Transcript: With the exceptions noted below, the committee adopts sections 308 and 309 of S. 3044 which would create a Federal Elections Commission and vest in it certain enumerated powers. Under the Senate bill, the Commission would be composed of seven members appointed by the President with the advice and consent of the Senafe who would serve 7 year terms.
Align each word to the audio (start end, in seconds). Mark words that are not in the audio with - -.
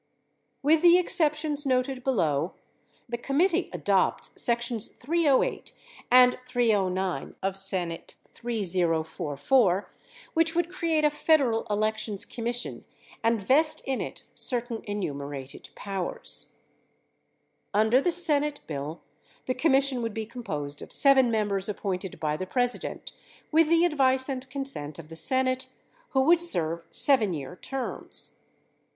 With 0.63 0.81
the 0.81 0.97
exceptions 0.97 1.63
noted 1.63 2.03
below, 2.03 2.55
the 3.07 3.19
committee 3.19 3.69
adopts 3.71 4.31
sections 4.41 4.87
308 4.87 5.73
and 6.09 6.39
309 6.43 7.35
of 7.43 7.53
S. 7.53 7.69
3044 8.31 9.91
which 10.33 10.55
would 10.55 10.71
create 10.71 11.05
a 11.05 11.11
Federal 11.11 11.67
Elections 11.69 12.25
Commission 12.25 12.83
and 13.23 13.39
vest 13.39 13.83
in 13.85 14.01
it 14.01 14.23
certain 14.33 14.81
enumerated 14.85 15.69
powers. 15.75 16.53
Under 17.71 18.01
the 18.01 18.11
Senate 18.11 18.61
bill, 18.65 19.01
the 19.45 19.53
Commission 19.53 20.01
would 20.01 20.15
be 20.15 20.25
composed 20.25 20.81
of 20.81 20.91
seven 20.91 21.29
members 21.29 21.69
appointed 21.69 22.19
by 22.19 22.35
the 22.35 22.47
President 22.47 23.11
with 23.51 23.67
the 23.69 23.85
advice 23.85 24.27
and 24.27 24.49
consent 24.49 24.97
of 24.97 25.09
the 25.09 25.15
Senafe 25.15 25.67
who 26.09 26.21
would 26.21 26.39
serve 26.41 26.87
7 26.89 27.33
year 27.35 27.55
terms. 27.57 28.39